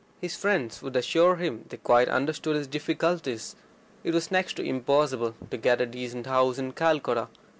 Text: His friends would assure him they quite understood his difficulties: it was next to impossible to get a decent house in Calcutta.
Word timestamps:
His 0.19 0.35
friends 0.35 0.81
would 0.81 0.95
assure 0.95 1.35
him 1.35 1.65
they 1.69 1.77
quite 1.77 2.07
understood 2.09 2.55
his 2.55 2.65
difficulties: 2.65 3.55
it 4.03 4.15
was 4.15 4.31
next 4.31 4.55
to 4.55 4.63
impossible 4.63 5.35
to 5.51 5.57
get 5.57 5.79
a 5.79 5.85
decent 5.85 6.25
house 6.25 6.57
in 6.57 6.71
Calcutta. 6.71 7.27